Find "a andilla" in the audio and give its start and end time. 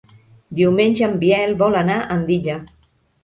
2.05-2.57